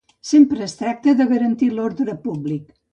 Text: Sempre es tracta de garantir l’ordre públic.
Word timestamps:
Sempre 0.29 0.63
es 0.69 0.73
tracta 0.79 1.15
de 1.21 1.29
garantir 1.35 1.71
l’ordre 1.77 2.21
públic. 2.29 2.71